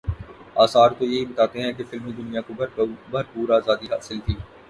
آثار 0.55 0.89
تو 0.97 1.05
یہی 1.05 1.25
بتاتے 1.25 1.61
ہیں 1.61 1.71
کہ 1.73 1.83
فلمی 1.89 2.11
دنیا 2.11 2.41
کو 2.41 2.53
بھرپور 3.11 3.49
آزادی 3.57 3.87
حاصل 3.91 4.19
تھی۔ 4.25 4.35